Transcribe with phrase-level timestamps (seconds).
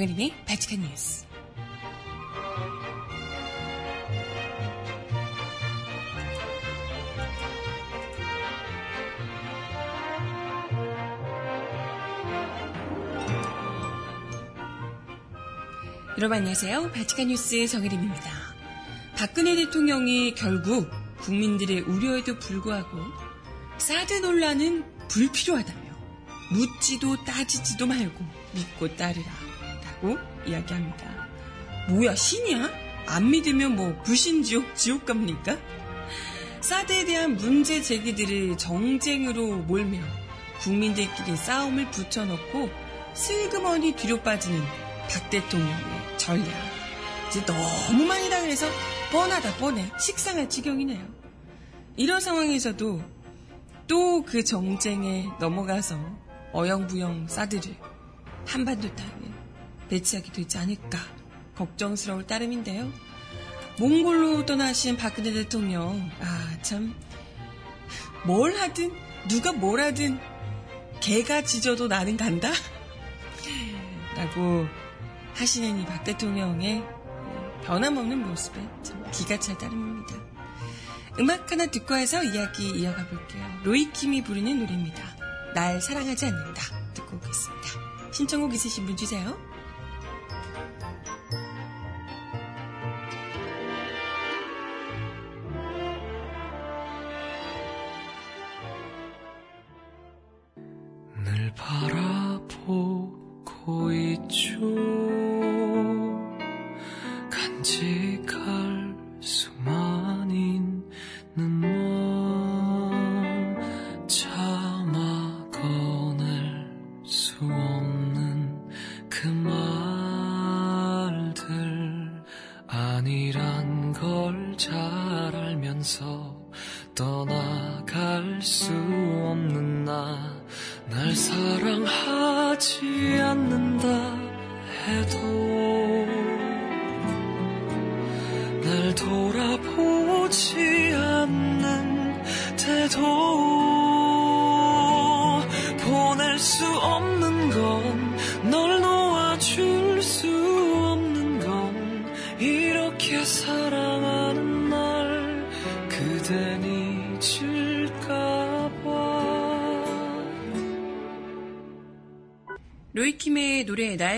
[0.00, 1.26] 정혜림의 바칙한 뉴스.
[16.16, 16.92] 여러분 안녕하세요.
[16.92, 18.30] 바칙한 뉴스 정혜림입니다.
[19.16, 22.98] 박근혜 대통령이 결국 국민들의 우려에도 불구하고
[23.76, 25.90] 사드 논란은 불필요하다며
[26.52, 29.49] 묻지도 따지지도 말고 믿고 따르라
[30.00, 31.28] 라고 이야기합니다.
[31.88, 32.70] 뭐야 신이야?
[33.06, 35.56] 안 믿으면 뭐 불신지옥 지옥 갑니까?
[36.60, 39.98] 사드에 대한 문제 제기들을 정쟁으로 몰며
[40.60, 42.70] 국민들끼리 싸움을 붙여놓고
[43.14, 44.60] 슬그머니 뒤로 빠지는
[45.10, 46.46] 박 대통령의 전략.
[47.28, 48.66] 이제 너무 많이 당해서
[49.10, 49.90] 뻔하다 뻔해.
[49.98, 51.06] 식상할 지경이네요.
[51.96, 53.02] 이런 상황에서도
[53.86, 55.96] 또 그 정쟁에 넘어가서
[56.52, 57.74] 어영부영 사드를
[58.46, 59.39] 한반도 땅에
[59.90, 60.98] 배치하게 되지 않을까
[61.56, 62.90] 걱정스러울 따름인데요.
[63.78, 66.94] 몽골로 떠나신 박근혜 대통령, 아, 참,
[68.24, 68.92] 뭘 하든,
[69.28, 70.18] 누가 뭘 하든,
[71.00, 72.50] 개가 짖어도 나는 간다?
[74.16, 74.66] 라고
[75.34, 76.84] 하시는 이 박 대통령의
[77.64, 80.14] 변함없는 모습에 참 기가 찰 따름입니다.
[81.18, 83.60] 음악 하나 듣고 와서 이야기 이어가 볼게요.
[83.64, 85.02] 로이킴이 부르는 노래입니다.
[85.54, 86.62] 날 사랑하지 않는다.
[86.94, 87.68] 듣고 오겠습니다.
[88.12, 89.49] 신청곡 있으신 분 주세요.
[101.56, 103.12] 바라보고
[103.92, 104.69] 있죠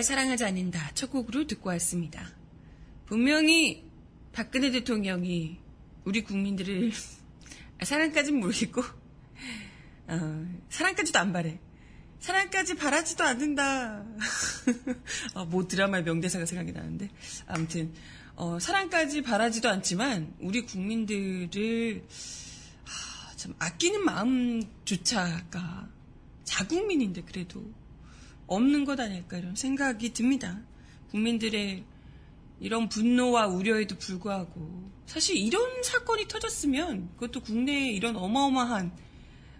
[0.03, 2.27] 날 사랑하지 않는다 첫 곡으로 듣고 왔습니다.
[3.05, 3.89] 분명히
[4.33, 5.57] 박근혜 대통령이
[6.03, 6.91] 우리 국민들을
[7.79, 8.83] 아, 사랑까지는 모르겠고
[10.07, 11.57] 어, 사랑까지도 안 바래.
[12.19, 14.03] 사랑까지 바라지도 않는다.
[15.35, 17.09] 어, 뭐 드라마의 명대사가 생각이 나는데
[17.47, 17.93] 아무튼
[18.35, 22.03] 어, 사랑까지 바라지도 않지만 우리 국민들을
[22.83, 25.87] 하, 참 아끼는 마음조차가
[26.43, 27.63] 자국민인데 그래도
[28.47, 30.61] 없는 것 아닐까 이런 생각이 듭니다.
[31.11, 31.83] 국민들의
[32.59, 38.91] 이런 분노와 우려에도 불구하고 사실 이런 사건이 터졌으면 그것도 국내에 이런 어마어마한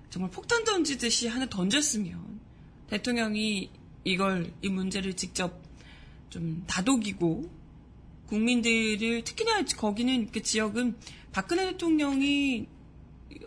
[0.09, 2.39] 정말 폭탄 던지듯이 하나 던졌으면
[2.87, 3.69] 대통령이
[4.03, 5.61] 이걸 이 문제를 직접
[6.29, 7.49] 좀 다독이고
[8.27, 10.95] 국민들을 특히나 거기는 그 지역은
[11.31, 12.67] 박근혜 대통령이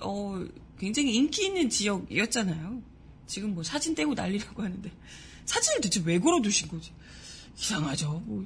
[0.01, 0.45] 어
[0.79, 2.83] 굉장히 인기 있는 지역이었잖아요.
[3.27, 4.91] 지금 뭐 사진 떼고 난리라고 하는데
[5.47, 6.93] 사진을 대체 왜 걸어두신 거지?
[7.57, 8.23] 이상하죠.
[8.27, 8.45] 뭐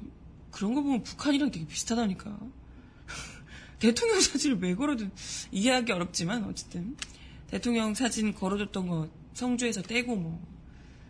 [0.51, 2.39] 그런 거 보면 북한이랑 되게 비슷하다니까.
[3.79, 5.11] 대통령 사진을 왜 걸어둔
[5.51, 6.95] 이해하기 어렵지만 어쨌든
[7.47, 10.41] 대통령 사진 걸어뒀던 거 성주에서 떼고 뭐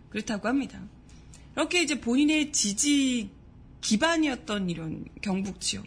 [0.09, 0.81] 그렇다고 합니다.
[1.55, 3.29] 이렇게 이제 본인의 지지
[3.81, 5.85] 기반이었던 이런 경북 지역,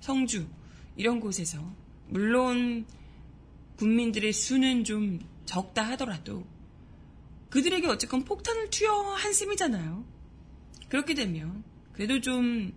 [0.00, 0.46] 성주
[0.96, 1.58] 이런 곳에서
[2.08, 2.86] 물론
[3.76, 6.44] 국민들의 수는 좀 적다 하더라도
[7.50, 10.04] 그들에게 어쨌건 폭탄을 투여한 셈이잖아요.
[10.88, 11.62] 그렇게 되면
[11.92, 12.72] 그래도 좀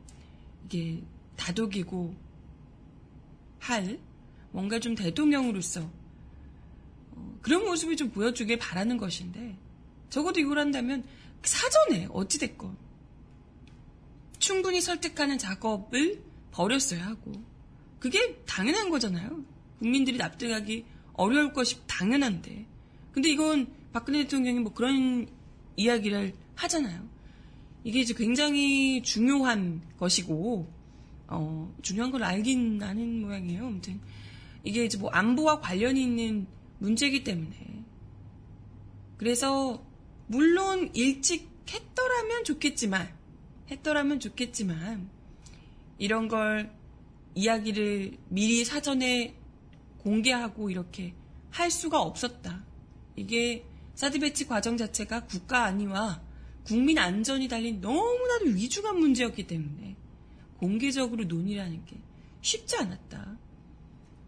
[0.65, 1.01] 이게
[1.35, 2.15] 다독이고
[3.59, 3.99] 할
[4.51, 5.89] 뭔가 좀 대통령으로서
[7.11, 9.57] 어, 그런 모습을 좀 보여주길 바라는 것인데
[10.09, 11.03] 적어도 이걸 한다면
[11.43, 12.77] 사전에 어찌됐건
[14.39, 16.21] 충분히 설득하는 작업을
[16.51, 17.31] 벌였어야 하고
[17.99, 19.43] 그게 당연한 거잖아요.
[19.79, 22.65] 국민들이 납득하기 어려울 것이 당연한데
[23.11, 25.27] 근데 이건 박근혜 대통령이 뭐 그런
[25.77, 27.07] 이야기를 하잖아요.
[27.83, 30.67] 이게 이제 굉장히 중요한 것이고
[31.27, 33.67] 어, 중요한 걸 알긴 아는 모양이에요.
[33.67, 34.01] 아무튼
[34.63, 36.47] 이게 이제 뭐 안보와 관련이 있는
[36.79, 37.83] 문제이기 때문에
[39.17, 39.85] 그래서
[40.27, 43.07] 물론 일찍 했더라면 좋겠지만
[43.71, 45.09] 했더라면 좋겠지만
[45.97, 46.71] 이런 걸
[47.35, 49.35] 이야기를 미리 사전에
[49.99, 51.13] 공개하고 이렇게
[51.49, 52.63] 할 수가 없었다.
[53.15, 56.21] 이게 사드 배치 과정 자체가 국가 안위와
[56.63, 59.95] 국민 안전이 달린 너무나도 위중한 문제였기 때문에
[60.57, 61.97] 공개적으로 논의라는 게
[62.41, 63.37] 쉽지 않았다.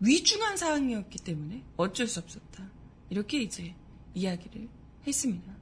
[0.01, 2.69] 위중한 사항이었기 때문에 어쩔 수 없었다.
[3.09, 3.73] 이렇게 이제
[4.13, 4.67] 이야기를
[5.07, 5.55] 했습니다.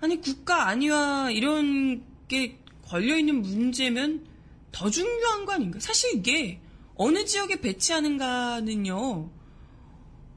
[0.00, 4.26] 아니 국가 안위와 이런 게 걸려있는 문제면
[4.70, 5.80] 더 중요한 거 아닌가?
[5.80, 6.60] 사실 이게
[6.94, 9.30] 어느 지역에 배치하는가는요.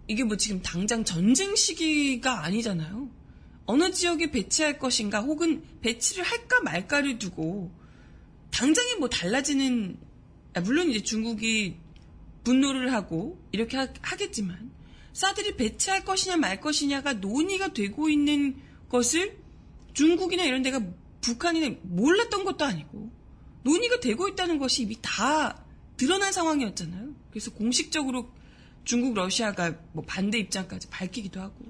[0.07, 3.09] 이게 뭐 지금 당장 전쟁 시기가 아니잖아요.
[3.65, 7.71] 어느 지역에 배치할 것인가 혹은 배치를 할까 말까를 두고
[8.51, 9.97] 당장에 뭐 달라지는
[10.53, 11.75] 아, 물론 이제 중국이
[12.43, 14.71] 분노를 하고 이렇게 하, 겠지만
[15.13, 18.55] 사들이 배치할 것이냐 말 것이냐가 논의가 되고 있는
[18.89, 19.37] 것을
[19.93, 20.81] 중국이나 이런 데가
[21.21, 23.11] 북한이 몰랐던 것도 아니고
[23.63, 25.65] 논의가 되고 있다는 것이 이미 다
[25.97, 27.15] 드러난 상황이었잖아요.
[27.31, 28.29] 그래서 공식적으로
[28.85, 31.65] 중국 러시아가 뭐 반대 입장까지 밝히기도 하고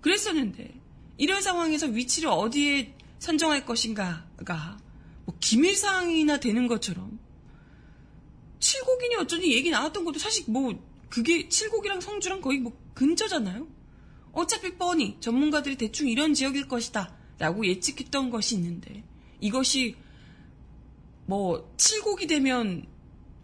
[0.00, 0.80] 그랬었는데
[1.18, 4.78] 이런 상황에서 위치를 어디에 선정할 것인가가
[5.26, 7.18] 뭐 기밀 사항이나 되는 것처럼
[8.60, 10.72] 칠곡이니 어쩌니 얘기 나왔던 것도 사실 뭐
[11.08, 13.66] 그게 칠곡이랑 성주랑 거의 뭐 근처잖아요.
[14.32, 19.02] 어차피 뻔히 전문가들이 대충 이런 지역일 것이다 라고 예측했던 것이 있는데
[19.40, 19.96] 이것이
[21.26, 22.86] 뭐 칠곡이 되면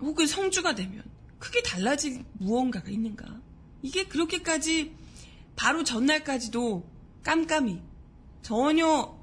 [0.00, 1.02] 혹은 성주가 되면
[1.38, 3.40] 크게 달라질 무언가가 있는가?
[3.82, 4.94] 이게 그렇게까지
[5.54, 6.88] 바로 전날까지도
[7.22, 7.80] 깜깜이
[8.42, 9.16] 전혀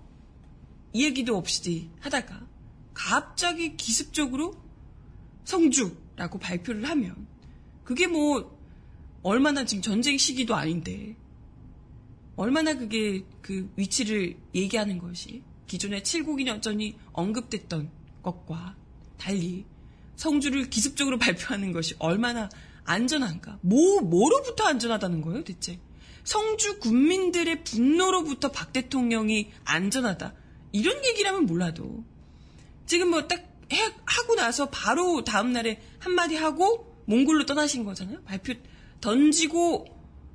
[0.95, 2.47] 얘기도 없이 하다가
[2.93, 4.55] 갑자기 기습적으로
[5.45, 7.27] 성주라고 발표를 하면
[7.83, 8.57] 그게 뭐
[9.23, 11.15] 얼마나 지금 전쟁 시기도 아닌데
[12.35, 18.75] 얼마나 그게 그 위치를 얘기하는 것이 기존의 칠곡이니 어쩌니 언급됐던 것과
[19.17, 19.65] 달리
[20.15, 22.49] 성주를 기습적으로 발표하는 것이 얼마나
[22.85, 23.59] 안전한가?
[23.61, 25.79] 뭐, 뭐로부터 안전하다는 거예요, 대체?
[26.23, 30.33] 성주 군민들의 분노로부터 박 대통령이 안전하다.
[30.71, 32.03] 이런 얘기라면 몰라도.
[32.85, 33.53] 지금 뭐 딱
[34.05, 38.21] 하고 나서 바로 다음날에 한마디 하고 몽골로 떠나신 거잖아요?
[38.23, 38.53] 발표
[39.01, 39.85] 던지고,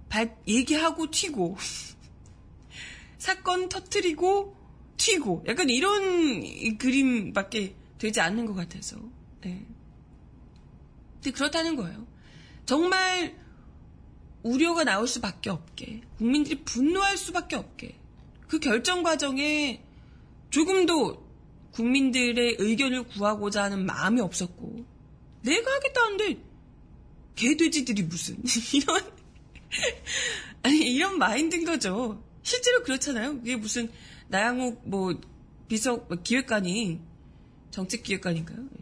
[0.08, 1.56] 발, 얘기하고 튀고.
[3.18, 4.56] 사건 터트리고,
[4.96, 5.44] 튀고.
[5.46, 8.98] 약간 이런 그림밖에 되지 않는 것 같아서.
[9.42, 9.66] 네.
[11.14, 12.06] 근데 그렇다는 거예요.
[12.66, 13.36] 정말
[14.42, 17.98] 우려가 나올 수밖에 없게, 국민들이 분노할 수밖에 없게,
[18.46, 19.82] 그 결정 과정에
[20.50, 21.26] 조금도
[21.72, 24.84] 국민들의 의견을 구하고자 하는 마음이 없었고,
[25.42, 26.38] 내가 하겠다는데,
[27.34, 28.42] 개돼지들이 무슨,
[28.74, 29.02] 이런,
[30.62, 32.22] 아니, 이런 마인드인 거죠.
[32.42, 33.36] 실제로 그렇잖아요.
[33.36, 33.90] 그게 무슨,
[34.28, 35.20] 나양욱, 뭐,
[35.68, 37.00] 비서, 뭐 기획관이,
[37.70, 38.77] 정책기획관인가요?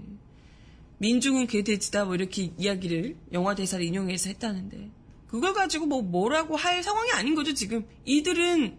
[0.96, 1.06] 예.
[1.06, 4.90] 민중은 개돼지다 뭐 이렇게 이야기를 영화 대사를 인용해서 했다는데
[5.26, 8.78] 그걸 가지고 뭐 뭐라고 할 상황이 아닌 거죠 지금 이들은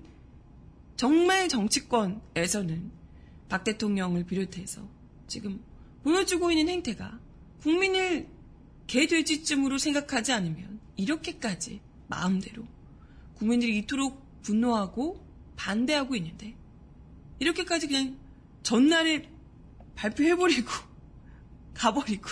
[0.95, 2.91] 정말 정치권에서는
[3.49, 4.81] 박 대통령을 비롯해서
[5.27, 5.63] 지금
[6.03, 7.19] 보여주고 있는 행태가
[7.61, 8.27] 국민을
[8.87, 12.65] 개돼지쯤으로 생각하지 않으면 이렇게까지 마음대로
[13.35, 15.23] 국민들이 이토록 분노하고
[15.55, 16.55] 반대하고 있는데
[17.39, 18.17] 이렇게까지 그냥
[18.63, 19.29] 전날에
[19.95, 20.71] 발표해버리고
[21.77, 22.29] 가버리고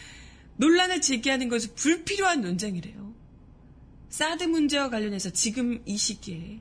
[0.56, 3.14] 논란을 제기하는 것은 불필요한 논쟁이래요.
[4.08, 6.60] 사드 문제와 관련해서 지금 이 시기에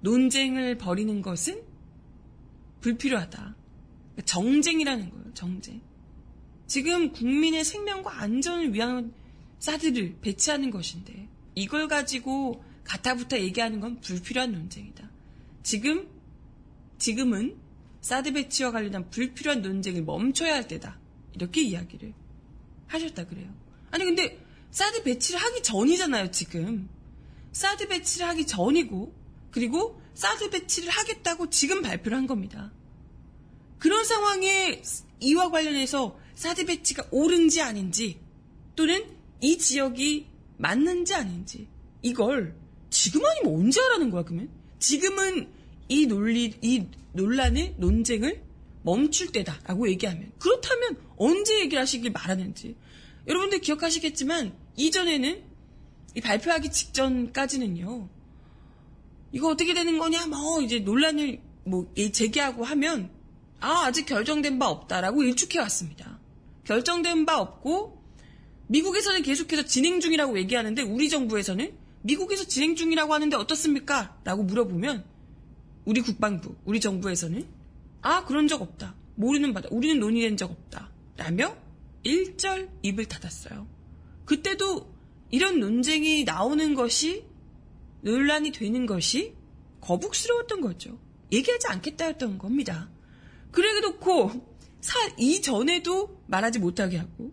[0.00, 1.62] 논쟁을 벌이는 것은
[2.80, 3.56] 불필요하다.
[4.24, 5.80] 정쟁이라는 거예요, 정쟁.
[6.66, 9.12] 지금 국민의 생명과 안전을 위한
[9.58, 15.10] 사드를 배치하는 것인데 이걸 가지고 가타부타 얘기하는 건 불필요한 논쟁이다.
[15.62, 16.08] 지금
[16.98, 17.56] 지금은
[18.00, 20.98] 사드 배치와 관련한 불필요한 논쟁을 멈춰야 할 때다.
[21.34, 22.12] 이렇게 이야기를
[22.86, 23.52] 하셨다 그래요.
[23.90, 24.38] 아니 근데
[24.70, 26.88] 사드 배치를 하기 전이잖아요, 지금.
[27.52, 29.14] 사드 배치를 하기 전이고
[29.50, 32.72] 그리고 사드 배치를 하겠다고 지금 발표를 한 겁니다.
[33.78, 34.82] 그런 상황에
[35.20, 38.20] 이와 관련해서 사드 배치가 옳은지 아닌지
[38.76, 39.04] 또는
[39.40, 40.26] 이 지역이
[40.56, 41.68] 맞는지 아닌지
[42.02, 42.54] 이걸
[42.90, 44.48] 지금 아니면 언제 하라는 거야 그러면?
[44.78, 45.48] 지금은
[45.88, 46.86] 이 논리 이
[47.18, 48.42] 논란을 논쟁을
[48.82, 52.76] 멈출 때다라고 얘기하면 그렇다면 언제 얘기를 하시길 바라는지.
[53.26, 55.42] 여러분들 기억하시겠지만 이전에는
[56.14, 58.08] 이 발표하기 직전까지는요
[59.32, 60.26] 이거 어떻게 되는 거냐?
[60.26, 63.10] 뭐 이제 논란을 뭐 제기하고 하면
[63.60, 66.18] 아 아직 결정된 바 없다라고 일축해 왔습니다.
[66.64, 67.98] 결정된 바 없고
[68.68, 71.72] 미국에서는 계속해서 진행 중이라고 얘기하는데 우리 정부에서는
[72.02, 74.16] 미국에서 진행 중이라고 하는데 어떻습니까?
[74.24, 75.04] 라고 물어보면
[75.88, 77.46] 우리 국방부, 우리 정부에서는
[78.02, 78.94] 아 그런 적 없다.
[79.14, 79.70] 모르는 바다.
[79.72, 80.90] 우리는 논의된 적 없다.
[81.16, 81.56] 라며
[82.02, 83.66] 일절 입을 닫았어요.
[84.26, 84.92] 그때도
[85.30, 87.24] 이런 논쟁이 나오는 것이
[88.02, 89.32] 논란이 되는 것이
[89.80, 90.98] 거북스러웠던 거죠.
[91.32, 92.90] 얘기하지 않겠다였던 겁니다.
[93.50, 94.30] 그래 놓고
[95.16, 97.32] 이전에도 말하지 못하게 하고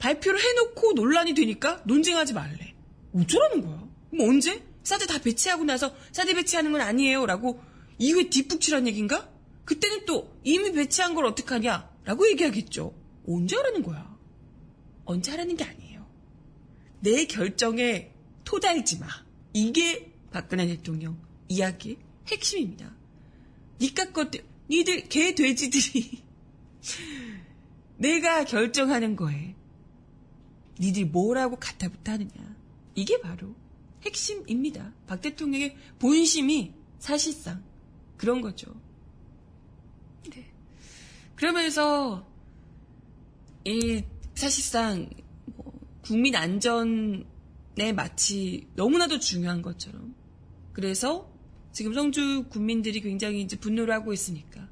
[0.00, 2.74] 발표를 해놓고 논란이 되니까 논쟁하지 말래.
[3.14, 3.88] 어쩌라는 거야?
[4.10, 4.64] 뭐 언제?
[4.84, 7.26] 사드 다 배치하고 나서 사드 배치하는 건 아니에요.
[7.26, 7.60] 라고
[7.98, 9.30] 이후에 뒷북치란 얘기인가?
[9.64, 11.90] 그때는 또 이미 배치한 걸 어떡하냐?
[12.04, 12.94] 라고 얘기하겠죠.
[13.26, 14.16] 언제 하라는 거야?
[15.04, 16.06] 언제 하라는 게 아니에요.
[17.00, 18.12] 내 결정에
[18.44, 19.06] 토달지 마.
[19.52, 21.98] 이게 박근혜 대통령 이야기의
[22.28, 22.92] 핵심입니다.
[23.80, 26.22] 니까 것들, 니들 개 돼지들이
[27.98, 29.54] 내가 결정하는 거에
[30.80, 32.56] 니들이 뭐라고 갖다붙어 하느냐.
[32.94, 33.54] 이게 바로
[34.04, 34.92] 핵심입니다.
[35.06, 37.62] 박 대통령의 본심이 사실상
[38.16, 38.74] 그런 거죠.
[40.30, 40.52] 네.
[41.34, 42.26] 그러면서
[43.64, 44.04] 이
[44.34, 45.08] 사실상
[45.56, 50.14] 뭐 국민 안전에 마치 너무나도 중요한 것처럼
[50.72, 51.30] 그래서
[51.72, 54.68] 지금 성주 국민들이 굉장히 이제 분노를 하고 있으니까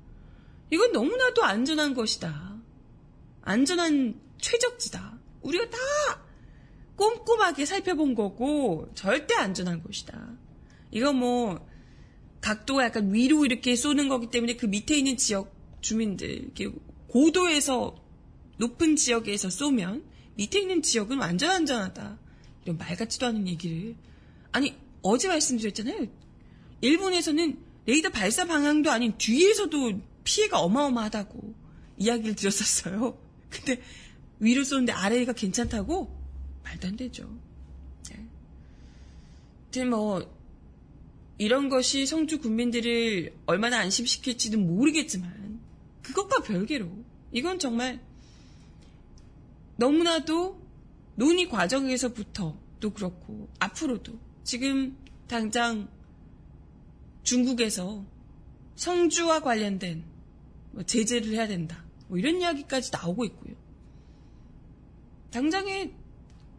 [0.70, 2.60] 이건 너무나도 안전한 것이다.
[3.42, 5.18] 안전한 최적지다.
[5.42, 5.78] 우리가 다
[7.00, 10.36] 꼼꼼하게 살펴본 거고 절대 안전한 것이다.
[10.90, 11.66] 이거 뭐
[12.42, 16.50] 각도가 약간 위로 이렇게 쏘는 거기 때문에 그 밑에 있는 지역 주민들
[17.08, 17.96] 고도에서
[18.58, 20.04] 높은 지역에서 쏘면
[20.34, 22.18] 밑에 있는 지역은 완전 안전하다.
[22.64, 23.96] 이런 말 같지도 않은 얘기를
[24.52, 26.06] 아니 어제 말씀드렸잖아요.
[26.82, 31.54] 일본에서는 레이더 발사 방향도 아닌 뒤에서도 피해가 어마어마하다고
[31.96, 33.18] 이야기를 드렸었어요.
[33.48, 33.80] 근데
[34.38, 36.19] 위로 쏘는데 아래가 괜찮다고?
[36.70, 37.28] 말도 안 되죠.
[38.10, 38.26] 네.
[39.64, 40.40] 하여튼 뭐,
[41.38, 45.60] 이런 것이 성주 국민들을 얼마나 안심시킬지는 모르겠지만,
[46.02, 46.88] 그것과 별개로,
[47.32, 48.00] 이건 정말
[49.76, 50.60] 너무나도
[51.16, 54.96] 논의 과정에서부터도 그렇고, 앞으로도, 지금
[55.26, 55.88] 당장
[57.22, 58.04] 중국에서
[58.76, 60.02] 성주와 관련된
[60.72, 61.84] 뭐 제재를 해야 된다.
[62.08, 63.54] 뭐 이런 이야기까지 나오고 있고요.
[65.30, 65.92] 당장에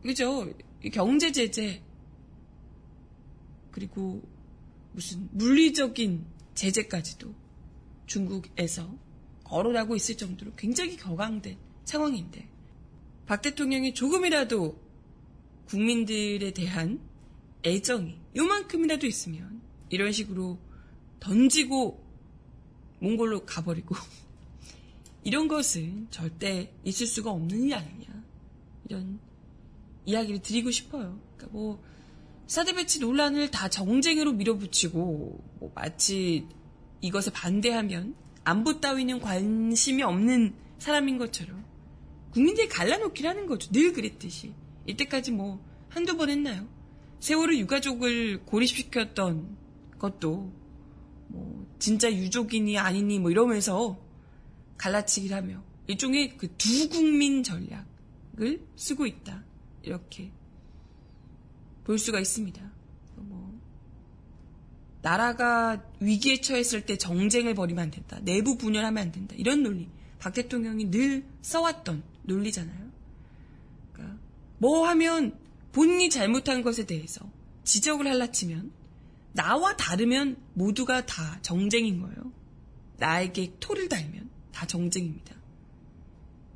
[0.01, 0.51] 그죠?
[0.91, 1.81] 경제 제재.
[3.71, 4.21] 그리고
[4.93, 7.33] 무슨 물리적인 제재까지도
[8.05, 8.93] 중국에서
[9.43, 12.47] 거론하고 있을 정도로 굉장히 격앙된 상황인데
[13.25, 14.77] 박 대통령이 조금이라도
[15.65, 16.99] 국민들에 대한
[17.63, 20.59] 애정이 요만큼이라도 있으면 이런 식으로
[21.19, 22.03] 던지고
[22.99, 23.95] 몽골로 가버리고
[25.23, 28.23] 이런 것은 절대 있을 수가 없는 일 아니냐
[28.89, 29.19] 이런
[30.05, 31.19] 이야기를 드리고 싶어요.
[31.37, 31.83] 그러니까 뭐
[32.47, 36.47] 사드 배치 논란을 다 정쟁으로 밀어붙이고 뭐 마치
[37.01, 41.63] 이것에 반대하면 안보 따위는 관심이 없는 사람인 것처럼
[42.31, 43.71] 국민들이 갈라놓기라는 거죠.
[43.71, 44.53] 늘 그랬듯이
[44.87, 46.67] 이때까지 뭐 한두 번 했나요?
[47.19, 49.57] 세월호 유가족을 고립시켰던
[49.99, 50.51] 것도
[51.27, 53.99] 뭐 진짜 유족이니 아니니 뭐 이러면서
[54.77, 59.43] 갈라치기를 하며 일종의 그 두 국민 전략을 쓰고 있다.
[59.83, 60.31] 이렇게
[61.83, 62.61] 볼 수가 있습니다.
[63.17, 63.59] 뭐
[65.01, 68.19] 나라가 위기에 처했을 때 정쟁을 벌이면 안 된다.
[68.21, 69.35] 내부 분열하면 안 된다.
[69.37, 69.89] 이런 논리.
[70.19, 72.91] 박 대통령이 늘 써왔던 논리잖아요.
[73.91, 74.19] 그러니까
[74.59, 75.37] 뭐 하면
[75.71, 77.27] 본인이 잘못한 것에 대해서
[77.63, 78.71] 지적을 할라치면
[79.33, 82.31] 나와 다르면 모두가 다 정쟁인 거예요.
[82.97, 85.35] 나에게 토를 달면 다 정쟁입니다.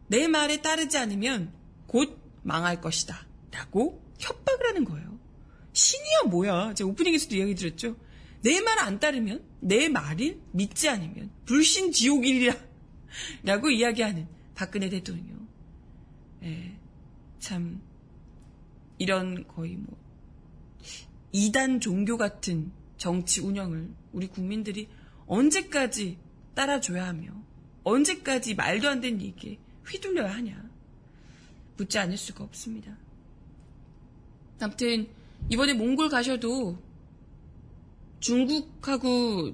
[0.08, 1.52] 내 말에 따르지 않으면
[1.88, 3.26] 곧 망할 것이다.
[3.52, 5.20] 라고 협박을 하는 거예요.
[5.74, 6.74] 신이야 뭐야.
[6.76, 7.98] 제가 오프닝에서도 이야기 드렸죠.
[8.44, 12.56] 내 말 안 따르면 내 말을 믿지 않으면 불신 지옥이리라.
[13.44, 15.48] 라고 이야기하는 박근혜 대통령.
[16.44, 16.78] 예,
[17.40, 17.82] 참
[19.00, 19.98] 이런 거의 뭐
[21.32, 24.88] 이단 종교 같은 정치 운영을 우리 국민들이
[25.26, 26.18] 언제까지
[26.54, 27.32] 따라줘야 하며
[27.84, 30.70] 언제까지 말도 안 되는 얘기에 휘둘려야 하냐
[31.78, 32.98] 묻지 않을 수가 없습니다.
[34.60, 35.08] 아무튼
[35.50, 36.78] 이번에 몽골 가셔도
[38.20, 39.54] 중국하고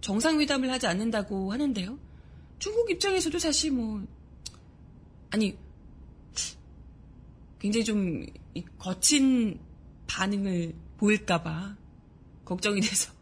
[0.00, 1.98] 정상회담을 하지 않는다고 하는데요.
[2.58, 4.06] 중국 입장에서도 사실 뭐
[5.30, 5.56] 아니
[7.58, 8.26] 굉장히 좀
[8.78, 9.58] 거친
[10.06, 11.76] 반응을 보일까봐
[12.44, 13.12] 걱정이 돼서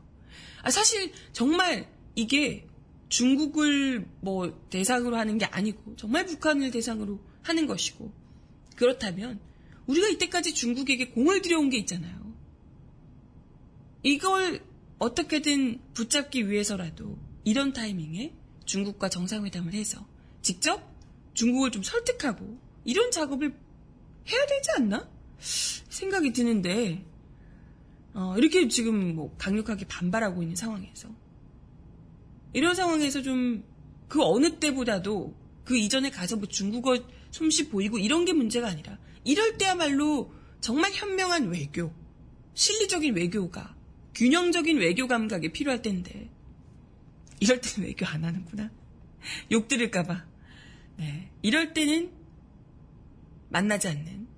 [0.62, 2.66] 아, 사실 정말 이게
[3.08, 8.12] 중국을 뭐 대상으로 하는 게 아니고 정말 북한을 대상으로 하는 것이고
[8.76, 9.40] 그렇다면
[9.86, 12.34] 우리가 이때까지 중국에게 공을 들여온 게 있잖아요.
[14.02, 14.60] 이걸
[14.98, 20.06] 어떻게든 붙잡기 위해서라도 이런 타이밍에 중국과 정상회담을 해서
[20.42, 20.82] 직접
[21.34, 25.08] 중국을 좀 설득하고 이런 작업을 해야 되지 않나?
[25.38, 27.04] 생각이 드는데
[28.14, 31.08] 어, 이렇게 지금 뭐 강력하게 반발하고 있는 상황에서
[32.52, 33.74] 이런 상황에서 좀
[34.08, 36.96] 그 어느 때보다도 그 이전에 가서 뭐 중국어
[37.34, 41.92] 솜씨 보이고 이런 게 문제가 아니라 이럴 때야말로 정말 현명한 외교,
[42.54, 43.74] 실리적인 외교가
[44.14, 46.30] 균형적인 외교 감각이 필요할 텐데
[47.40, 48.70] 이럴 때는 외교 안 하는구나.
[49.50, 50.24] 욕 들을까봐.
[50.98, 51.32] 네.
[51.42, 52.12] 이럴 때는
[53.48, 54.28] 만나지 않는.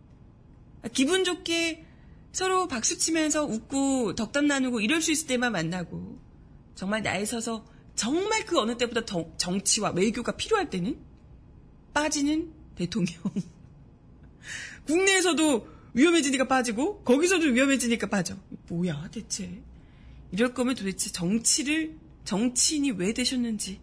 [0.94, 1.84] 기분 좋게
[2.32, 6.18] 서로 박수 치면서 웃고 덕담 나누고 이럴 수 있을 때만 만나고
[6.74, 9.02] 정말 나에 서서 정말 그 어느 때보다
[9.36, 10.98] 정치와 외교가 필요할 때는
[11.92, 13.20] 빠지는 대통령.
[14.86, 18.36] 국내에서도 위험해지니까 빠지고 거기서도 위험해지니까 빠져.
[18.68, 19.62] 뭐야 대체.
[20.30, 23.80] 이럴 거면 도대체 정치를 정치인이 왜 되셨는지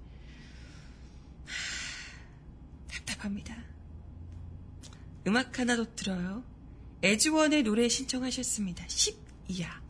[1.46, 3.56] 하, 답답합니다.
[5.28, 6.44] 음악 하나 더 들어요.
[7.02, 8.86] 에즈원의 노래 신청하셨습니다.
[8.86, 9.84] 12야.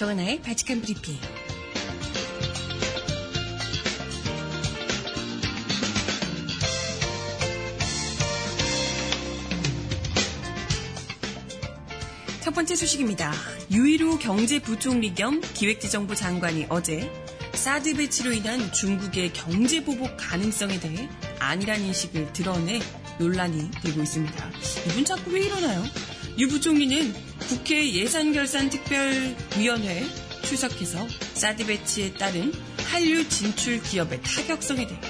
[0.00, 1.14] 정하나의 바칙한 브리핑.
[12.40, 13.34] 첫 번째 소식입니다.
[13.70, 17.12] 유일호 경제부총리 겸 기획재정부 장관이 어제
[17.52, 22.80] 사드 배치로 인한 중국의 경제 보복 가능성에 대해 아니란 인식을 드러내
[23.18, 24.50] 논란이 되고 있습니다.
[24.86, 25.84] 이분 자꾸 왜 이러나요?
[26.38, 30.06] 유 부총리는 국회 예산결산특별위원회에
[30.44, 32.52] 출석해서 사드 배치에 따른
[32.84, 35.00] 한류 진출 기업의 타격성에 대해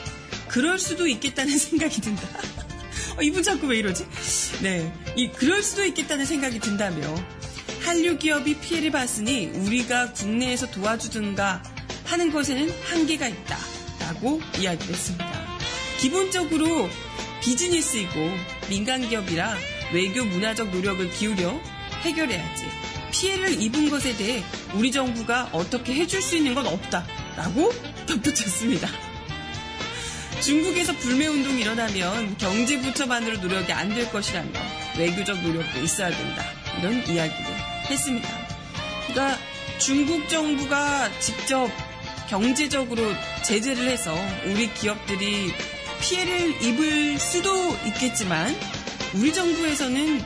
[0.48, 2.22] 그럴 수도 있겠다는 생각이 든다.
[3.18, 4.06] 어, 이분 자꾸 왜 이러지?
[4.62, 7.14] 네, 이 그럴 수도 있겠다는 생각이 든다며
[7.82, 11.62] 한류 기업이 피해를 봤으니 우리가 국내에서 도와주든가
[12.06, 13.58] 하는 것에는 한계가 있다
[14.00, 15.58] 라고 이야기를 했습니다.
[15.98, 16.88] 기본적으로
[17.42, 18.14] 비즈니스이고
[18.70, 19.58] 민간 기업이라
[19.92, 22.66] 외교 문화적 노력을 기울여 해결해야지.
[23.12, 24.42] 피해를 입은 것에 대해
[24.74, 27.72] 우리 정부가 어떻게 해줄 수 있는 건 없다라고
[28.06, 28.88] 덧붙였습니다.
[30.40, 34.50] 중국에서 불매운동이 일어나면 경제부처만으로 노력이 안 될 것이라며
[34.98, 36.42] 외교적 노력도 있어야 된다.
[36.78, 37.44] 이런 이야기를
[37.90, 38.28] 했습니다.
[39.08, 39.38] 그러니까
[39.78, 41.68] 중국 정부가 직접
[42.28, 43.02] 경제적으로
[43.42, 44.14] 제재를 해서
[44.46, 45.52] 우리 기업들이
[46.00, 48.54] 피해를 입을 수도 있겠지만
[49.14, 50.24] 우리 정부에서는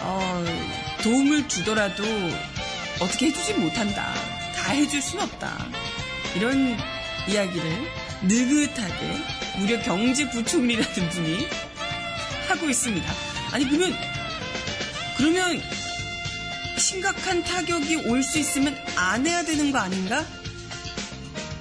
[0.00, 0.44] 어,
[1.02, 2.04] 도움을 주더라도
[3.00, 4.12] 어떻게 해주지 못한다.
[4.56, 5.66] 다 해줄 순 없다.
[6.34, 6.76] 이런
[7.28, 7.70] 이야기를
[8.22, 9.22] 느긋하게
[9.58, 11.46] 무려 경제부총리라는 분이
[12.48, 13.12] 하고 있습니다.
[13.52, 13.96] 아니, 그러면,
[15.16, 15.62] 그러면
[16.78, 20.24] 심각한 타격이 올 수 있으면 안 해야 되는 거 아닌가?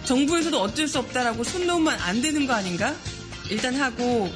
[0.05, 2.95] 정부에서도 어쩔 수 없다라고 손 놓으면 안 되는 거 아닌가?
[3.49, 4.31] 일단 하고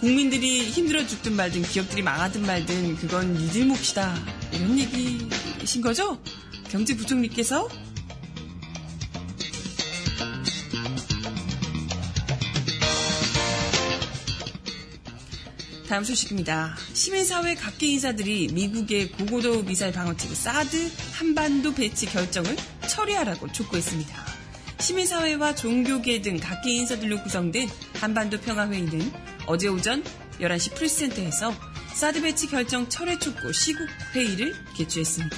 [0.00, 4.14] 국민들이 힘들어 죽든 말든 기업들이 망하든 말든 그건 니들 몫이다.
[4.52, 6.22] 이런 얘기신 거죠?
[6.70, 7.68] 경제부총리께서?
[15.88, 16.76] 다음 소식입니다.
[16.92, 22.56] 시민사회 각계 인사들이 미국의 고고도 미사일 방어체계 사드 한반도 배치 결정을
[22.86, 24.14] 처리하라고 촉구했습니다.
[24.78, 30.04] 시민사회와 종교계 등 각계 인사들로 구성된 한반도 평화회의는 어제 오전
[30.40, 31.54] 11시 프레스센터에서
[31.94, 35.36] 사드 배치 결정 철회 촉구 시국 회의를 개최했습니다.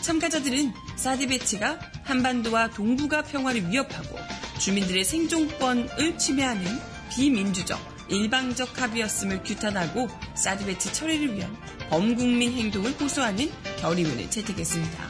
[0.00, 4.18] 참가자들은 사드 배치가 한반도와 동북아 평화를 위협하고
[4.58, 6.66] 주민들의 생존권을 침해하는
[7.12, 7.78] 비민주적
[8.08, 11.56] 일방적 합의였음을 규탄하고 사드 배치 처리를 위한
[11.88, 15.08] 범국민 행동을 호소하는 결의문을 채택했습니다.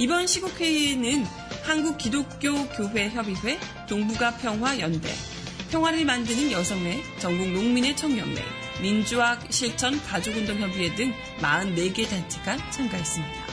[0.00, 1.24] 이번 시국 회의에는
[1.62, 5.37] 한국기독교교회협의회, 동북아평화연대,
[5.70, 8.42] 평화를 만드는 여성회, 전국 농민의 청년회,
[8.80, 13.48] 민주화 실천 가족운동협의회 등 44개 단체가 참가했습니다.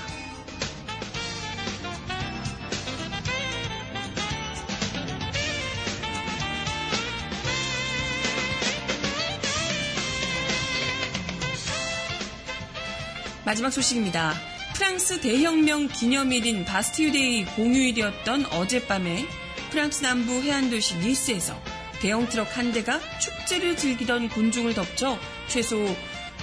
[13.44, 14.34] 마지막 소식입니다.
[14.74, 19.28] 프랑스 대혁명 기념일인 바스티유데이 공휴일이었던 어젯밤에
[19.70, 25.96] 프랑스 남부 해안도시 니스에서 대형 트럭 한 대가 축제를 즐기던 군중을 덮쳐 최소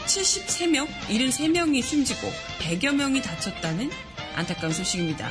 [0.07, 3.91] 73명, 73명이 숨지고 100여 명이 다쳤다는
[4.35, 5.31] 안타까운 소식입니다.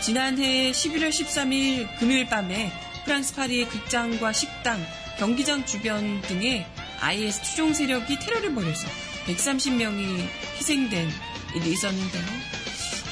[0.00, 2.72] 지난해 11월 13일 금요일 밤에
[3.04, 4.84] 프랑스 파리의 극장과 식당,
[5.18, 6.66] 경기장 주변 등에
[7.00, 8.88] IS 추종 세력이 테러를 벌여서
[9.26, 11.08] 130명이 희생된
[11.56, 12.24] 일이 있었는데요.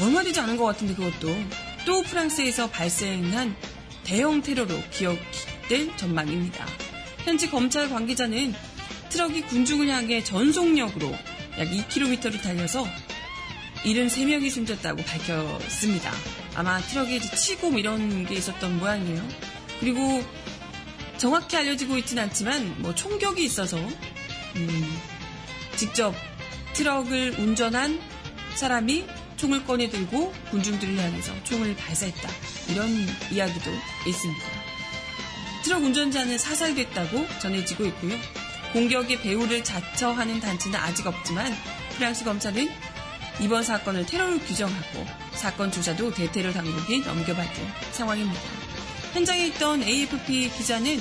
[0.00, 1.34] 얼마 되지 않은 것 같은데 그것도
[1.86, 3.56] 또 프랑스에서 발생한
[4.04, 5.18] 대형 테러로 기억
[5.68, 6.66] 될 전망입니다.
[7.24, 8.54] 현지 검찰 관계자는
[9.08, 11.10] 트럭이 군중을 향해 전속력으로
[11.58, 12.86] 약 2km를 달려서
[13.84, 16.12] 73명이 숨졌다고 밝혔습니다.
[16.54, 19.26] 아마 트럭에 치고 뭐 이런 게 있었던 모양이에요.
[19.80, 20.24] 그리고
[21.18, 23.78] 정확히 알려지고 있진 않지만 뭐 총격이 있어서
[24.56, 24.98] 음,
[25.76, 26.14] 직접
[26.74, 28.00] 트럭을 운전한
[28.54, 32.28] 사람이 총을 꺼내 들고 군중들을 향해서 총을 발사했다.
[32.70, 32.88] 이런
[33.30, 33.70] 이야기도
[34.06, 34.55] 있습니다.
[35.66, 38.16] 트럭 운전자는 사살됐다고 전해지고 있고요.
[38.72, 41.52] 공격의 배후를 자처하는 단체는 아직 없지만
[41.96, 42.68] 프랑스 검찰은
[43.40, 47.52] 이번 사건을 테러로 규정하고 사건 조사도 대테러 당국이 넘겨받은
[47.90, 48.40] 상황입니다.
[49.14, 51.00] 현장에 있던 AFP 기자는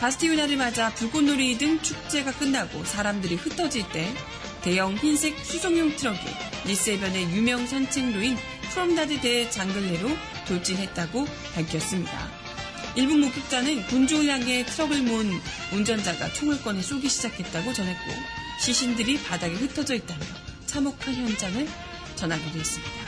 [0.00, 4.10] 바스티유 날을 맞아 불꽃놀이 등 축제가 끝나고 사람들이 흩어질 때
[4.62, 6.20] 대형 흰색 수송용 트럭이
[6.66, 8.38] 니스해변의 유명 산책로인
[8.72, 10.08] 프롬나드 데 장글레로
[10.48, 12.33] 돌진했다고 밝혔습니다.
[12.96, 15.28] 일부 목격자는 군중을 향해 트럭을 몬
[15.72, 18.04] 운전자가 총을 꺼내 쏘기 시작했다고 전했고
[18.60, 20.20] 시신들이 바닥에 흩어져 있다며
[20.66, 21.66] 참혹한 현장을
[22.14, 23.04] 전하기도 했습니다.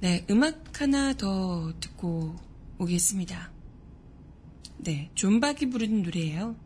[0.00, 2.36] 네, 음악 하나 더 듣고
[2.78, 3.50] 오겠습니다.
[4.78, 6.56] 네, 존박이 부르는 노래예요.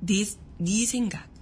[0.00, 0.24] 네,
[0.58, 1.35] 네 생각.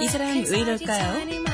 [0.00, 1.46] 이 사람 왜 이럴까요?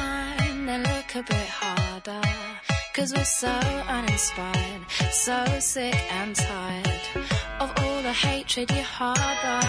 [2.94, 3.48] Cause we're so
[3.88, 7.00] uninspired, so sick and tired
[7.59, 9.61] of all the hatred you harbor.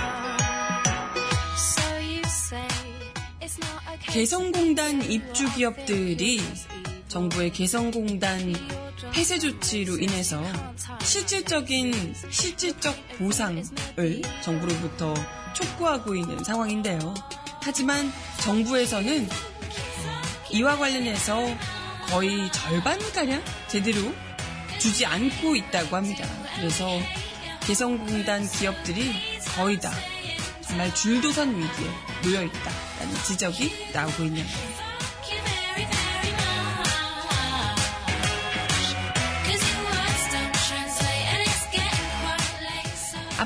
[1.55, 2.67] So you say
[4.01, 6.41] 개성공단 입주 기업들이
[7.07, 8.53] 정부의 개성공단
[9.13, 10.43] 폐쇄 조치로 인해서
[11.01, 13.63] 실질적인 실질적 보상을
[14.41, 15.13] 정부로부터
[15.53, 17.13] 촉구하고 있는 상황인데요.
[17.61, 18.11] 하지만
[18.41, 19.29] 정부에서는
[20.51, 21.45] 이와 관련해서
[22.09, 24.13] 거의 절반가량 제대로
[24.79, 26.27] 주지 않고 있다고 합니다.
[26.55, 26.87] 그래서
[27.61, 29.13] 개성공단 기업들이
[29.55, 29.91] 거의 다
[30.61, 31.87] 정말 줄도선 위기에
[32.23, 34.82] 놓여 있다라는 지적이 나오고 있는 거예요.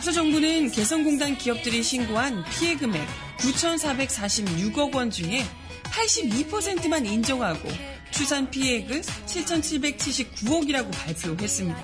[0.07, 3.05] 앞서 정부는 개성공단 기업들이 신고한 피해 금액
[3.39, 5.43] 9,446억 원 중에
[5.83, 7.67] 82%만 인정하고
[8.11, 11.83] 추산 피해액은 7,779억이라고 발표했습니다.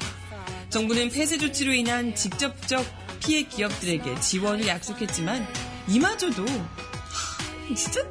[0.69, 2.85] 정부는 폐쇄 조치로 인한 직접적
[3.19, 5.45] 피해 기업들에게 지원을 약속했지만
[5.89, 6.45] 이마저도
[7.75, 8.05] 진짜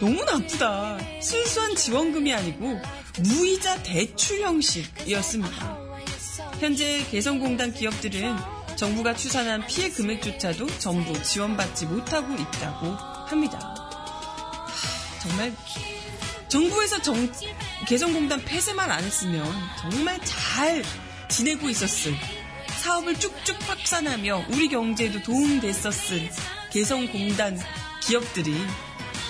[0.00, 0.98] 너무 나쁘다.
[1.20, 2.80] 순수한 지원금이 아니고
[3.18, 5.78] 무이자 대출 형식이었습니다.
[6.58, 12.86] 현재 개성공단 기업들은 정부가 추산한 피해 금액조차도 전부 지원받지 못하고 있다고
[13.28, 13.76] 합니다.
[15.22, 15.54] 정말
[16.48, 17.30] 정부에서 정,
[17.86, 19.46] 개성공단 폐쇄만 안 했으면
[19.78, 20.82] 정말 잘
[21.28, 22.12] 지내고 있었을
[22.80, 26.28] 사업을 쭉쭉 확산하며 우리 경제에도 도움됐었을
[26.72, 27.60] 개성공단
[28.00, 28.52] 기업들이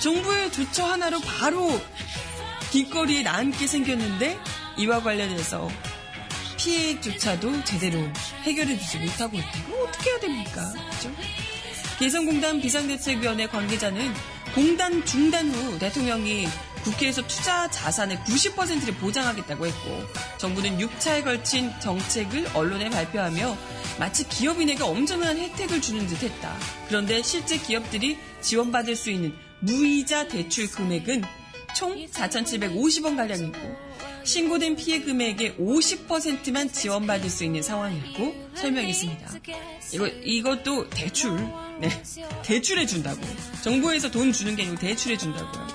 [0.01, 1.79] 정부의 조처 하나로 바로
[2.71, 4.39] 길거리에 남게 생겼는데
[4.79, 5.69] 이와 관련해서
[6.63, 7.99] 피해조차도 제대로
[8.43, 9.69] 해결해주지 못하고 있다.
[9.69, 10.73] 뭐 어떻게 해야 됩니까?
[10.91, 11.11] 그죠?
[11.99, 14.13] 개성공단 비상대책위원회 관계자는
[14.55, 16.47] 공단 중단 후 대통령이
[16.85, 20.03] 국회에서 투자 자산의 90%를 보장하겠다고 했고
[20.39, 23.57] 정부는 6차에 걸친 정책을 언론에 발표하며
[23.99, 26.57] 마치 기업인에게 엄청난 혜택을 주는 듯 했다.
[26.89, 31.23] 그런데 실제 기업들이 지원받을 수 있는 무이자 대출 금액은
[31.75, 33.59] 총 4,750원 가량이고
[34.25, 39.33] 신고된 피해 금액의 50%만 지원받을 수 있는 상황이라고 설명했습니다.
[39.93, 41.37] 이거 이것도 대출,
[41.81, 41.89] 네,
[42.45, 43.21] 대출해 준다고.
[43.63, 45.67] 정부에서 돈 주는 게 아니고 대출해 준다고요.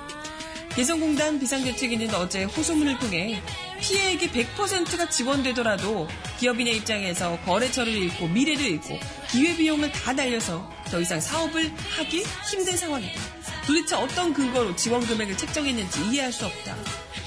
[0.77, 3.41] 개성공단 비상대책위는 어제 호소문을 통해
[3.81, 6.07] 피해액이 100%가 지원되더라도
[6.39, 8.99] 기업인의 입장에서 거래처를 잃고 미래를 잃고
[9.31, 13.19] 기회비용을 다 날려서 더 이상 사업을 하기 힘든 상황이다.
[13.67, 16.73] 도대체 어떤 근거로 지원 금액을 책정했는지 이해할 수 없다.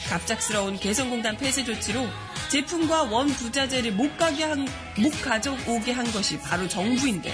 [0.09, 2.09] 갑작스러운 개성공단 폐쇄 조치로
[2.48, 4.66] 제품과 원 부자재를 못 가게 한,
[4.98, 7.31] 못 가져오게 한 것이 바로 정부인데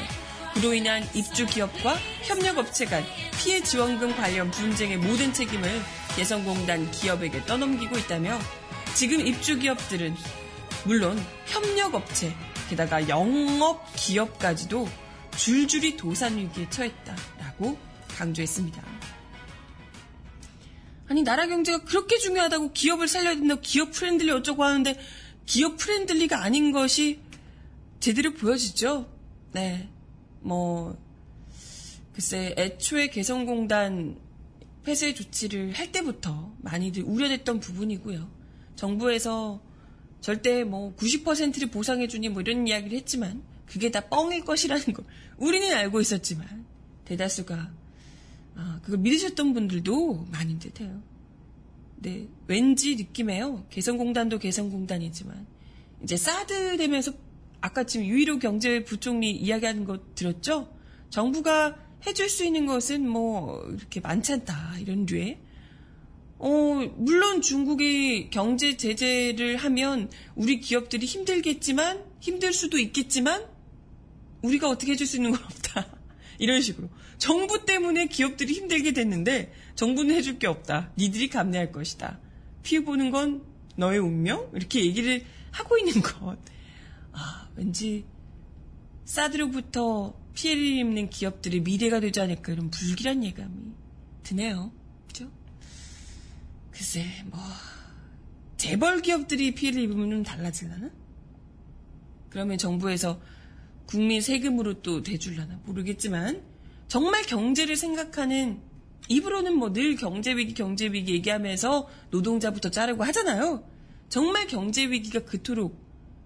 [0.54, 3.04] 그로 인한 입주 기업과 협력업체 간
[3.38, 5.70] 피해 지원금 관련 분쟁의 모든 책임을
[6.16, 8.36] 개성공단 기업에게 떠넘기고 있다며
[8.94, 10.16] 지금 입주 기업들은
[10.84, 12.34] 물론 협력업체
[12.68, 14.88] 게다가 영업 기업까지도
[15.36, 18.95] 줄줄이 도산 위기에 처했다라고 강조했습니다.
[21.08, 24.98] 아니 나라 경제가 그렇게 중요하다고 기업을 살려야 된다고 기업 friendly 어쩌고 하는데
[25.44, 27.20] 기업 friendly가 아닌 것이
[28.00, 29.08] 제대로 보여지죠.
[29.52, 29.88] 네.
[30.40, 30.96] 뭐
[32.12, 34.16] 글쎄 애초에 개성공단
[34.84, 38.28] 폐쇄 조치를 할 때부터 많이들 우려됐던 부분이고요.
[38.76, 39.60] 정부에서
[40.20, 45.04] 절대 뭐 90%를 보상해주니 뭐 이런 이야기를 했지만 그게 다 뻥일 것이라는 걸
[45.36, 46.64] 우리는 알고 있었지만
[47.04, 47.70] 대다수가
[48.56, 51.02] 아, 그걸 믿으셨던 분들도 많은 듯해요.
[51.98, 53.66] 네, 왠지 느낌에요.
[53.70, 55.46] 개성공단도 개성공단이지만
[56.02, 57.12] 이제 사드 되면서
[57.60, 60.72] 아까 지금 유일호 경제부총리 이야기하는 거 들었죠?
[61.10, 65.38] 정부가 해줄 수 있는 것은 뭐 이렇게 많지 않다 이런 류의
[66.38, 66.48] 어,
[66.96, 73.46] 물론 중국이 경제 제재를 하면 우리 기업들이 힘들겠지만 힘들 수도 있겠지만
[74.42, 75.86] 우리가 어떻게 해줄 수 있는 건 없다.
[76.38, 76.88] 이런 식으로.
[77.18, 80.92] 정부 때문에 기업들이 힘들게 됐는데 정부는 해줄 게 없다.
[80.98, 82.20] 니들이 감내할 것이다.
[82.62, 83.42] 피해 보는 건
[83.76, 84.50] 너의 운명?
[84.54, 86.38] 이렇게 얘기를 하고 있는 것.
[87.12, 88.04] 아, 왠지
[89.04, 93.72] 사드로부터 피해를 입는 기업들이 미래가 되지 않을까 이런 불길한 예감이
[94.22, 94.72] 드네요.
[95.06, 95.30] 그죠?
[96.70, 97.40] 글쎄, 뭐,
[98.56, 100.90] 재벌 기업들이 피해를 입으면 달라질라나?
[102.30, 103.20] 그러면 정부에서
[103.86, 106.42] 국민 세금으로 또 대줄라나 모르겠지만
[106.88, 108.60] 정말 경제를 생각하는
[109.08, 113.64] 입으로는 뭐 늘 경제위기 경제위기 얘기하면서 노동자부터 자르고 하잖아요.
[114.08, 115.76] 정말 경제위기가 그토록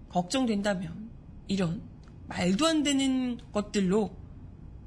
[0.09, 1.09] 걱정된다면
[1.47, 1.81] 이런
[2.27, 4.15] 말도 안 되는 것들로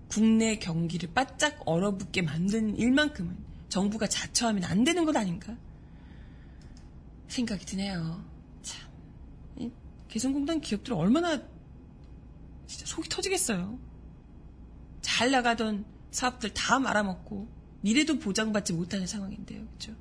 [0.09, 3.37] 국내 경기를 바짝 얼어붙게 만든 일만큼은
[3.69, 5.57] 정부가 자초하면 안 되는 것 아닌가
[7.29, 8.25] 생각이 드네요.
[8.63, 8.91] 참
[10.09, 11.43] 개성공단 기업들 얼마나
[12.67, 13.79] 진짜 속이 터지겠어요.
[15.05, 17.47] 잘 나가던 사업들 다 말아먹고
[17.83, 19.67] 미래도 보장받지 못하는 상황인데요.
[19.73, 19.93] 그죠?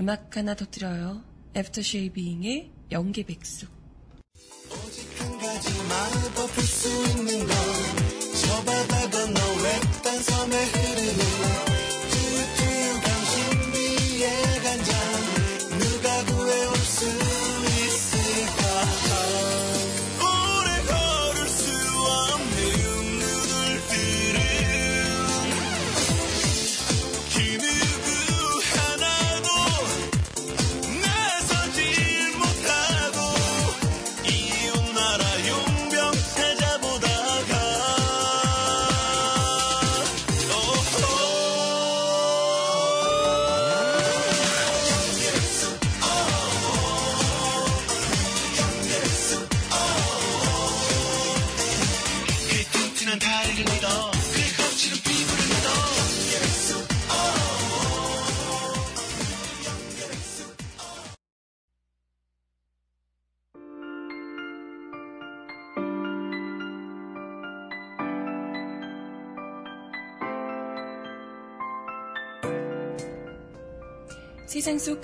[0.00, 1.22] 음악 하나 더 들어요.
[1.54, 3.68] 애프터 쉐이빙의 영계백숙.
[5.18, 10.87] 한 가지 말을 수 있는 건저 바다 건너 외딴 섬에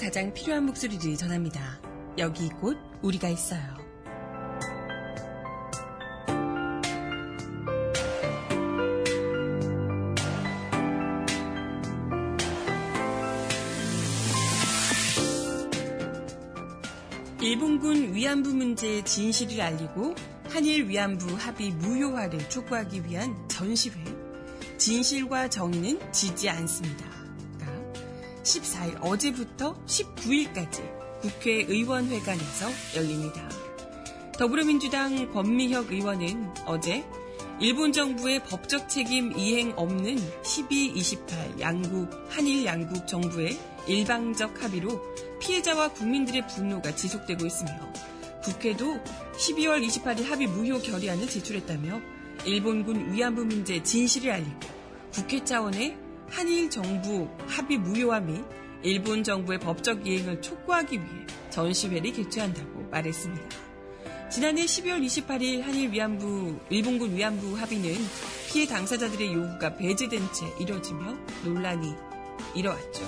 [0.04, 1.80] 가장 필요한 목소리를 전합니다.
[2.18, 3.62] 여기 곧 우리가 있어요.
[17.40, 20.14] 일본군 위안부 문제의 진실을 알리고
[20.50, 23.94] 한일 위안부 합의 무효화를 촉구하기 위한 전시회
[24.76, 27.13] 진실과 정의는 지지 않습니다.
[28.44, 30.82] 가 14일 어제부터 19일까지
[31.22, 33.48] 국회의원회관에서 열립니다.
[34.38, 37.04] 더불어민주당 권미혁 의원은 어제
[37.60, 45.00] 일본 정부의 법적 책임 이행 없는 1228 양국, 한일 양국 정부의 일방적 합의로
[45.40, 47.70] 피해자와 국민들의 분노가 지속되고 있으며
[48.42, 49.00] 국회도
[49.36, 52.00] 12월 28일 합의 무효 결의안을 제출했다며
[52.44, 54.60] 일본군 위안부 문제 진실을 알리고
[55.12, 58.44] 국회 차원의 한일 정부 합의 무효화 및
[58.82, 63.48] 일본 정부의 법적 이행을 촉구하기 위해 전시회를 개최한다고 말했습니다.
[64.30, 67.94] 지난해 12월 28일 한일 위안부, 일본군 위안부 합의는
[68.48, 71.94] 피해 당사자들의 요구가 배제된 채 이뤄지며 논란이
[72.54, 73.02] 일어왔죠.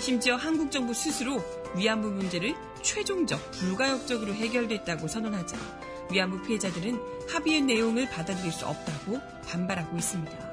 [0.00, 1.40] 심지어 한국 정부 스스로
[1.76, 5.56] 위안부 문제를 최종적, 불가역적으로 해결됐다고 선언하자
[6.10, 10.51] 위안부 피해자들은 합의의 내용을 받아들일 수 없다고 반발하고 있습니다.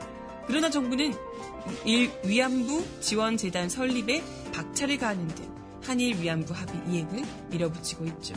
[0.49, 1.13] 그러나 정부는
[1.85, 5.47] 일 위안부 지원재단 설립에 박차를 가하는 등
[5.83, 8.33] 한일 위안부 합의 이행을 밀어붙이고 있죠.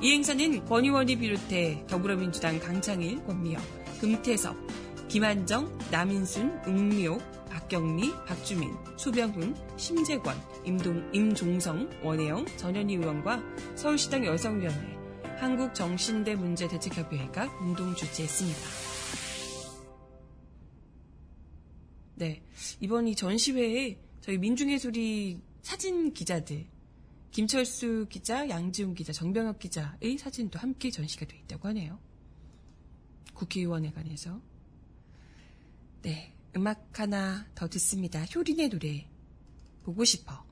[0.00, 3.62] 이 행사는 권 의원이 비롯해 더불어민주당 강창일, 권미영,
[4.00, 4.56] 금태섭,
[5.08, 13.42] 김한정, 남인순, 웅미옥, 박경미, 박주민, 소병훈, 심재권, 임동, 임종성, 원혜영, 전현희 의원과
[13.74, 14.96] 서울시당 여성위원회,
[15.40, 18.97] 한국정신대 문제대책협의회가 공동 주최했습니다.
[22.18, 22.42] 네.
[22.80, 26.66] 이번 이 전시회에 저희 소리 사진 기자들,
[27.30, 31.98] 김철수 기자, 양지훈 기자, 정병혁 기자의 사진도 함께 전시가 되어 있다고 하네요.
[33.34, 34.40] 국회의원회관에서.
[36.02, 36.34] 네.
[36.56, 38.24] 음악 하나 더 듣습니다.
[38.24, 39.08] 효린의 노래.
[39.84, 40.44] 보고 싶어.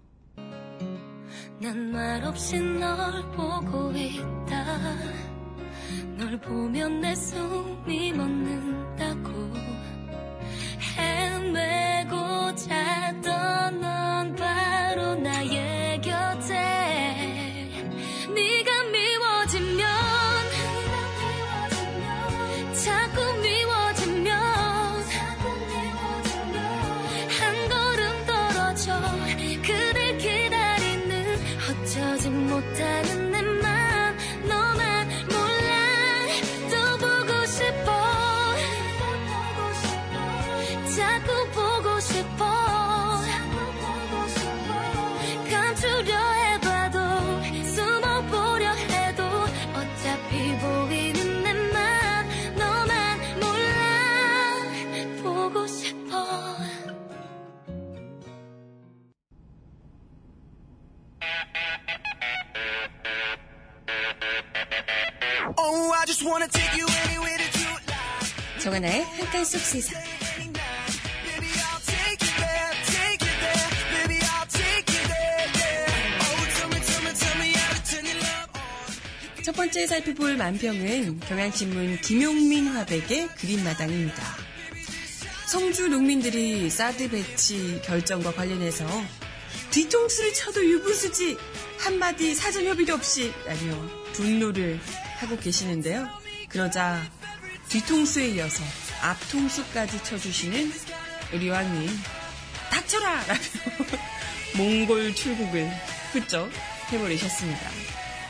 [1.60, 4.96] 난 말없이 널 보고 있다
[6.16, 9.55] 널 보면 내 숨이 멎는다고
[12.64, 14.15] 헤매고
[68.76, 69.96] 정하나의 한 칸 속 세상.
[69.98, 70.52] Oh.
[79.42, 84.22] 첫 번째 살펴볼 만평은 경향신문 김용민 화백의 그림마당입니다.
[85.46, 88.84] 성주 농민들이 사드 배치 결정과 관련해서
[89.70, 91.36] 뒤통수를 쳐도 유분수지
[91.78, 94.80] 한마디 사전 협의도 없이 라며 분노를
[95.18, 96.08] 하고 계시는데요.
[96.48, 97.02] 그러자
[97.68, 98.62] 뒤통수에 이어서
[99.02, 100.72] 앞통수까지 쳐주시는
[101.32, 101.88] 우리 왕님
[102.70, 103.24] 닥쳐라!
[103.26, 103.40] 라며
[104.56, 105.68] 몽골 출국을
[106.12, 106.50] 훌쩍
[106.92, 107.70] 해버리셨습니다.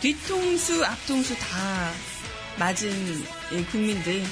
[0.01, 1.93] 뒤통수, 앞통수 다
[2.59, 2.91] 맞은
[3.53, 4.22] 이 국민들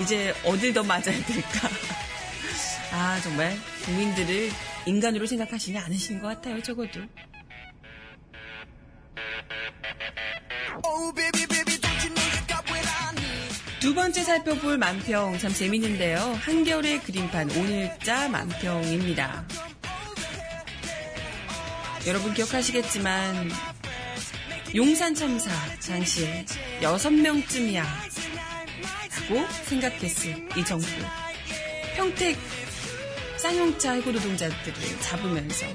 [0.00, 1.68] 이제 어딜 더 맞아야 될까?
[2.92, 4.50] 아 정말 국민들을
[4.86, 7.00] 인간으로 생각하시지 않으신 것 같아요 적어도.
[10.84, 11.57] Oh baby baby
[13.80, 16.18] 두 번째 살펴볼 만평 참 재밌는데요.
[16.18, 19.46] 한겨울의 그림판 오늘자 만평입니다.
[22.08, 23.50] 여러분 기억하시겠지만
[24.74, 25.50] 용산 참사
[25.86, 26.44] 당시에
[26.82, 27.84] 여섯 명쯤이야
[29.28, 30.86] 라고 생각했을 이 정부
[31.96, 32.36] 평택
[33.36, 35.66] 쌍용차 해고 노동자들을 잡으면서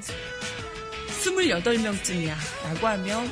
[1.07, 2.35] 28명쯤이야
[2.65, 3.23] 라고 하며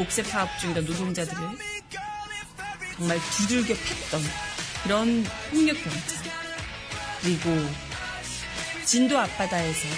[0.00, 1.75] 옥새 파업 중이던 노동자들을
[2.96, 4.22] 정말 두들겨 팼던
[4.82, 6.32] 그런 폭력 경찰
[7.20, 7.50] 그리고
[8.84, 9.88] 진도 앞바다에서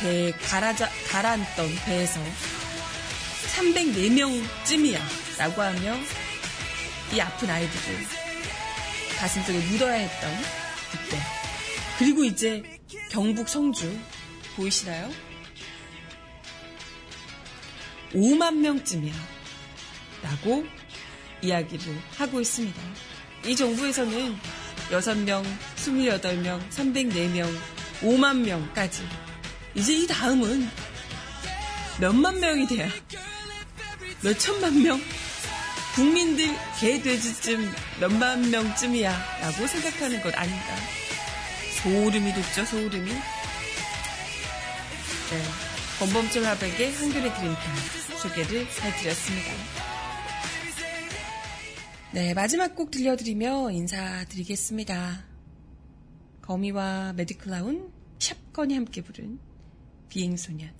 [0.00, 2.20] 배에 가라자, 가라앉던 배에서
[3.56, 4.98] 304명쯤이야
[5.38, 5.96] 라고 하며
[7.14, 8.06] 이 아픈 아이들을
[9.18, 10.30] 가슴속에 묻어야 했던
[10.92, 11.18] 그때
[11.98, 12.62] 그리고 이제
[13.10, 13.98] 경북 성주
[14.56, 15.10] 보이시나요?
[18.12, 19.14] 5만 명쯤이야
[20.22, 20.64] 라고
[21.42, 22.80] 이야기를 하고 있습니다.
[23.46, 24.36] 이 정부에서는
[24.90, 25.44] 6명,
[25.76, 27.56] 28명, 304명,
[28.00, 29.02] 5만 명까지
[29.74, 30.68] 이제 이 다음은
[32.00, 32.88] 몇만 명이 돼야
[34.22, 35.00] 몇 천만 명?
[35.94, 40.76] 국민들 개돼지쯤 몇만 명쯤이야 라고 생각하는 것 아닌가.
[41.82, 43.10] 소름이 돋죠, 소름이.
[45.30, 45.42] 네.
[45.98, 47.76] 범범철 화백의 한겨레 그림판
[48.22, 49.77] 소개를 해드렸습니다.
[52.10, 55.24] 네, 마지막 곡 들려드리며 인사드리겠습니다.
[56.40, 59.38] 거미와 매드클라운, 샵건이 함께 부른
[60.08, 60.70] 비행소년.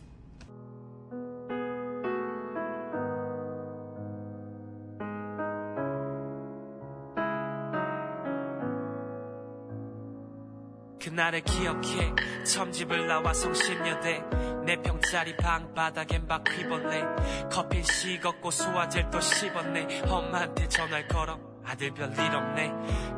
[10.99, 12.15] 그날을 기억해
[12.45, 14.23] 처음 집을 나와 성심여대
[14.69, 17.03] 네 평짜리 방 바닥엔 바퀴벌레
[17.51, 20.03] 커피 식었고 소화제를 또 씹었네.
[20.03, 22.73] 엄마한테 전화를 걸어 아들 별일 없네.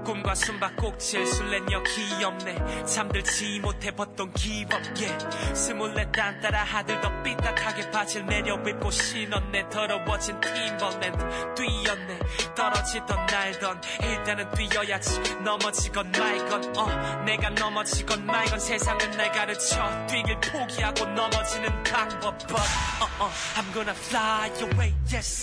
[0.05, 2.85] 꿈과 숨바꼭질 술래녀 귀엽네.
[2.85, 5.07] 잠들지 못해 벗던 기겁게.
[5.55, 12.19] 스물네 단 따라 아들도 삐딱하게 바지를 내려입고 신었네 더러워진 팀벌랜드 뛰었네.
[12.57, 15.21] 떨어지던 날던 일단은 뛰어야지.
[15.45, 18.59] 넘어지건 말건 어 내가 넘어지건 말건.
[18.59, 25.43] 세상은 날 가르쳐 뛰길 포기하고 넘어지는 방법 but uh, uh, I'm gonna fly away yes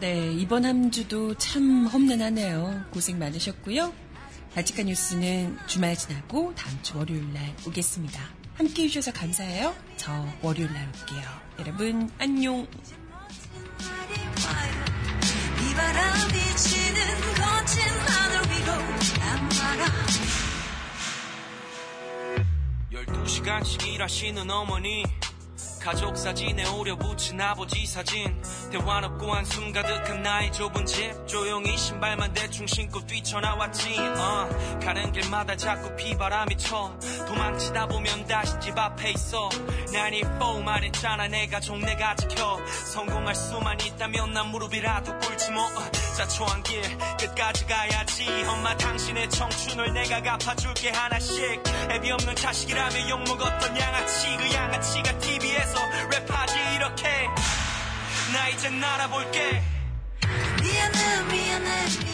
[0.00, 2.86] 네, 이번 한 주도 참 험난하네요.
[2.90, 3.92] 고생 많으셨고요.
[4.54, 8.20] 바치카 뉴스는 주말 지나고 다음 주 월요일 날 오겠습니다.
[8.54, 9.74] 함께 해주셔서 감사해요.
[9.96, 11.22] 저 월요일 날 올게요.
[11.60, 12.66] 여러분, 안녕.
[15.58, 18.72] 비바람 비치는 거친 하늘 위로
[19.18, 19.84] 날아라
[22.92, 25.04] 12시간씩 일하시는 어머니
[25.84, 28.42] 가족 사진에 오려 붙인 아버지 사진.
[28.72, 31.12] 대화 없고 한숨 가득한 나의 좁은 집.
[31.28, 33.94] 조용히 신발만 대충 신고 뛰쳐나왔지.
[33.98, 34.48] 어,
[34.82, 36.98] 가는 길마다 자꾸 비바람이 쳐.
[37.28, 39.50] 도망치다 보면 다시 집 앞에 있어.
[39.92, 42.58] 94 말했잖아 내가 종내가 지켜.
[42.86, 45.68] 성공할 수만 있다면 난 무릎이라도 꿇지 뭐.
[46.16, 46.80] 자초한 길
[47.18, 48.26] 끝까지 가야지.
[48.48, 51.62] 엄마 당신의 청춘을 내가 갚아줄게 하나씩.
[51.90, 57.08] 애비 없는 자식이라며 욕먹었던 양아치 그 양아치가 TV 에서 랩하지 이렇게.
[58.32, 59.60] 나 이제 날아볼게.
[60.62, 62.13] 미안해 미안해